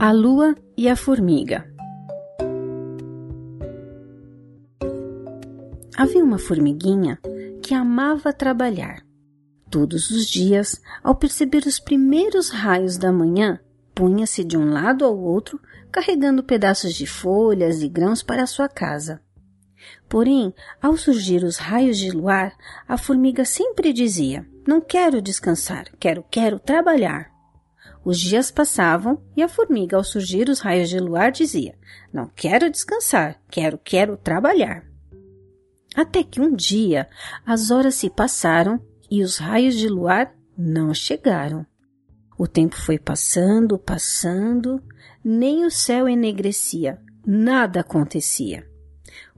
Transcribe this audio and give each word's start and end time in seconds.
A 0.00 0.12
Lua 0.12 0.54
e 0.76 0.88
a 0.88 0.94
Formiga 0.94 1.68
Havia 5.96 6.22
uma 6.22 6.38
formiguinha 6.38 7.18
que 7.60 7.74
amava 7.74 8.32
trabalhar. 8.32 9.04
Todos 9.68 10.10
os 10.10 10.28
dias, 10.28 10.80
ao 11.02 11.16
perceber 11.16 11.66
os 11.66 11.80
primeiros 11.80 12.48
raios 12.48 12.96
da 12.96 13.10
manhã, 13.10 13.58
punha-se 13.92 14.44
de 14.44 14.56
um 14.56 14.70
lado 14.70 15.04
ao 15.04 15.18
outro, 15.18 15.60
carregando 15.90 16.44
pedaços 16.44 16.94
de 16.94 17.04
folhas 17.04 17.82
e 17.82 17.88
grãos 17.88 18.22
para 18.22 18.46
sua 18.46 18.68
casa. 18.68 19.20
Porém, 20.08 20.54
ao 20.80 20.96
surgir 20.96 21.42
os 21.42 21.56
raios 21.56 21.98
de 21.98 22.12
luar, 22.12 22.56
a 22.86 22.96
formiga 22.96 23.44
sempre 23.44 23.92
dizia: 23.92 24.46
Não 24.64 24.80
quero 24.80 25.20
descansar, 25.20 25.86
quero, 25.98 26.24
quero 26.30 26.60
trabalhar. 26.60 27.36
Os 28.04 28.18
dias 28.18 28.50
passavam 28.50 29.20
e 29.36 29.42
a 29.42 29.48
formiga, 29.48 29.96
ao 29.96 30.04
surgir 30.04 30.48
os 30.48 30.60
raios 30.60 30.88
de 30.88 30.98
luar, 30.98 31.30
dizia: 31.30 31.74
Não 32.12 32.30
quero 32.34 32.70
descansar, 32.70 33.40
quero, 33.50 33.78
quero 33.78 34.16
trabalhar. 34.16 34.84
Até 35.94 36.22
que 36.22 36.40
um 36.40 36.54
dia 36.54 37.08
as 37.44 37.70
horas 37.70 37.94
se 37.94 38.08
passaram 38.08 38.80
e 39.10 39.22
os 39.22 39.38
raios 39.38 39.74
de 39.74 39.88
luar 39.88 40.34
não 40.56 40.94
chegaram. 40.94 41.66
O 42.38 42.46
tempo 42.46 42.76
foi 42.76 42.98
passando, 42.98 43.78
passando, 43.78 44.82
nem 45.24 45.64
o 45.64 45.70
céu 45.70 46.08
enegrecia, 46.08 47.00
nada 47.26 47.80
acontecia. 47.80 48.66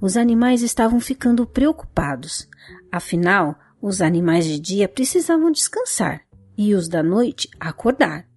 Os 0.00 0.16
animais 0.16 0.62
estavam 0.62 1.00
ficando 1.00 1.46
preocupados. 1.46 2.48
Afinal, 2.90 3.56
os 3.80 4.00
animais 4.00 4.44
de 4.44 4.58
dia 4.58 4.88
precisavam 4.88 5.50
descansar 5.50 6.22
e 6.56 6.74
os 6.74 6.88
da 6.88 7.02
noite 7.02 7.48
acordar. 7.60 8.27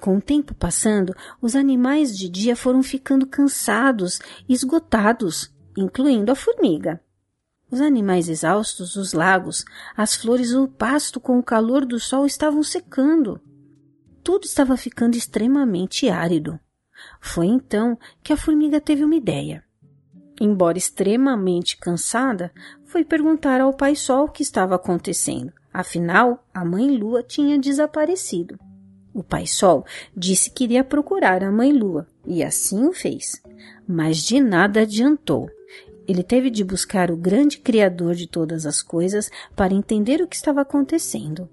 Com 0.00 0.16
o 0.16 0.20
tempo 0.20 0.54
passando, 0.54 1.14
os 1.40 1.54
animais 1.54 2.16
de 2.16 2.28
dia 2.28 2.56
foram 2.56 2.82
ficando 2.82 3.26
cansados, 3.26 4.20
esgotados, 4.48 5.52
incluindo 5.76 6.32
a 6.32 6.34
formiga. 6.34 7.00
Os 7.70 7.80
animais 7.80 8.28
exaustos, 8.28 8.96
os 8.96 9.12
lagos, 9.12 9.64
as 9.96 10.14
flores 10.14 10.52
o 10.52 10.68
pasto 10.68 11.18
com 11.18 11.38
o 11.38 11.42
calor 11.42 11.84
do 11.84 11.98
sol 11.98 12.26
estavam 12.26 12.62
secando. 12.62 13.40
Tudo 14.22 14.44
estava 14.44 14.76
ficando 14.76 15.16
extremamente 15.16 16.08
árido. 16.08 16.58
Foi 17.20 17.46
então 17.46 17.98
que 18.22 18.32
a 18.32 18.36
formiga 18.36 18.80
teve 18.80 19.04
uma 19.04 19.16
ideia. 19.16 19.64
Embora 20.40 20.78
extremamente 20.78 21.76
cansada, 21.76 22.52
foi 22.84 23.04
perguntar 23.04 23.60
ao 23.60 23.74
pai 23.74 23.94
sol 23.94 24.26
o 24.26 24.30
que 24.30 24.42
estava 24.42 24.74
acontecendo. 24.74 25.52
Afinal, 25.72 26.46
a 26.52 26.64
mãe 26.64 26.96
lua 26.96 27.22
tinha 27.22 27.58
desaparecido. 27.58 28.58
O 29.14 29.22
pai 29.22 29.46
sol 29.46 29.86
disse 30.14 30.50
que 30.50 30.64
iria 30.64 30.82
procurar 30.82 31.44
a 31.44 31.52
mãe 31.52 31.72
lua, 31.72 32.06
e 32.26 32.42
assim 32.42 32.84
o 32.84 32.92
fez. 32.92 33.40
Mas 33.86 34.16
de 34.16 34.40
nada 34.40 34.80
adiantou. 34.80 35.48
Ele 36.06 36.24
teve 36.24 36.50
de 36.50 36.64
buscar 36.64 37.12
o 37.12 37.16
grande 37.16 37.58
Criador 37.58 38.14
de 38.14 38.26
todas 38.26 38.66
as 38.66 38.82
coisas 38.82 39.30
para 39.54 39.72
entender 39.72 40.20
o 40.20 40.26
que 40.26 40.34
estava 40.34 40.60
acontecendo. 40.60 41.48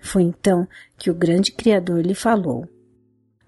Foi 0.00 0.22
então 0.22 0.68
que 0.96 1.10
o 1.10 1.14
grande 1.14 1.50
Criador 1.50 2.00
lhe 2.00 2.14
falou. 2.14 2.66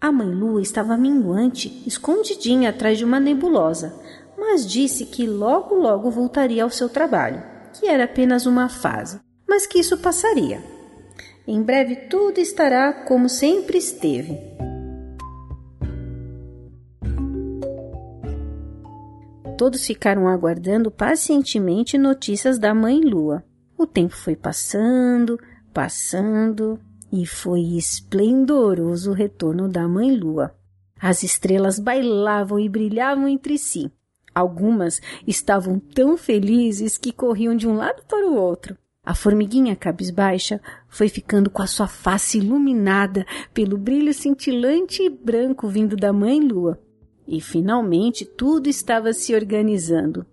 A 0.00 0.10
mãe 0.10 0.28
Lua 0.28 0.60
estava 0.60 0.96
minguante, 0.96 1.82
escondidinha 1.86 2.70
atrás 2.70 2.98
de 2.98 3.04
uma 3.04 3.20
nebulosa, 3.20 3.94
mas 4.36 4.68
disse 4.68 5.06
que 5.06 5.24
logo 5.24 5.76
logo 5.76 6.10
voltaria 6.10 6.64
ao 6.64 6.70
seu 6.70 6.88
trabalho, 6.88 7.40
que 7.72 7.86
era 7.86 8.04
apenas 8.04 8.44
uma 8.44 8.68
fase, 8.68 9.20
mas 9.48 9.66
que 9.66 9.78
isso 9.78 9.96
passaria. 9.96 10.60
Em 11.46 11.60
breve 11.60 11.96
tudo 12.08 12.38
estará 12.38 12.92
como 12.92 13.28
sempre 13.28 13.76
esteve. 13.76 14.38
Todos 19.58 19.86
ficaram 19.86 20.28
aguardando 20.28 20.90
pacientemente 20.90 21.98
notícias 21.98 22.58
da 22.58 22.74
mãe 22.74 23.00
Lua. 23.00 23.44
O 23.76 23.86
tempo 23.86 24.14
foi 24.14 24.36
passando, 24.36 25.38
passando, 25.72 26.78
e 27.12 27.26
foi 27.26 27.76
esplendoroso 27.76 29.10
o 29.10 29.14
retorno 29.14 29.68
da 29.68 29.86
mãe 29.86 30.14
Lua. 30.14 30.54
As 31.00 31.22
estrelas 31.22 31.78
bailavam 31.78 32.58
e 32.58 32.68
brilhavam 32.68 33.28
entre 33.28 33.58
si. 33.58 33.90
Algumas 34.34 35.00
estavam 35.26 35.78
tão 35.78 36.16
felizes 36.16 36.96
que 36.96 37.12
corriam 37.12 37.54
de 37.54 37.68
um 37.68 37.74
lado 37.74 38.02
para 38.08 38.26
o 38.26 38.36
outro. 38.36 38.76
A 39.04 39.16
formiguinha 39.16 39.74
cabisbaixa 39.74 40.60
foi 40.88 41.08
ficando 41.08 41.50
com 41.50 41.60
a 41.60 41.66
sua 41.66 41.88
face 41.88 42.38
iluminada 42.38 43.26
pelo 43.52 43.76
brilho 43.76 44.14
cintilante 44.14 45.02
e 45.02 45.10
branco 45.10 45.66
vindo 45.66 45.96
da 45.96 46.12
mãe 46.12 46.38
lua. 46.38 46.80
E 47.26 47.40
finalmente 47.40 48.24
tudo 48.24 48.68
estava 48.68 49.12
se 49.12 49.34
organizando. 49.34 50.24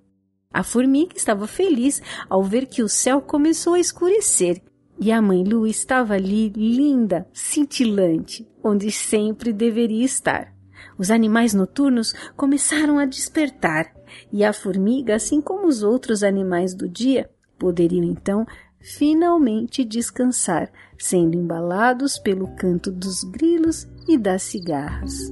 A 0.54 0.62
formiga 0.62 1.18
estava 1.18 1.48
feliz 1.48 2.00
ao 2.30 2.44
ver 2.44 2.68
que 2.68 2.84
o 2.84 2.90
céu 2.90 3.22
começou 3.22 3.74
a 3.74 3.80
escurecer 3.80 4.62
e 5.00 5.12
a 5.12 5.20
mãe 5.20 5.44
lua 5.44 5.68
estava 5.68 6.14
ali 6.14 6.50
linda, 6.50 7.28
cintilante, 7.34 8.48
onde 8.64 8.92
sempre 8.92 9.52
deveria 9.52 10.06
estar. 10.06 10.54
Os 10.96 11.10
animais 11.10 11.56
noturnos 11.56 12.14
começaram 12.36 13.00
a 13.00 13.06
despertar 13.06 13.92
e 14.32 14.44
a 14.44 14.54
formiga, 14.54 15.16
assim 15.16 15.42
como 15.42 15.66
os 15.66 15.82
outros 15.82 16.22
animais 16.24 16.76
do 16.76 16.88
dia, 16.88 17.30
poderiam 17.60 18.04
então 18.04 18.48
finalmente 18.80 19.84
descansar, 19.84 20.72
sendo 20.98 21.36
embalados 21.38 22.18
pelo 22.18 22.48
canto 22.56 22.90
dos 22.90 23.24
grilos 23.24 23.86
e 24.08 24.18
das 24.18 24.42
cigarras. 24.44 25.30